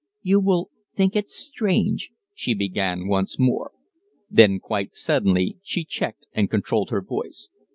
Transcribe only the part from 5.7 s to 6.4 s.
checked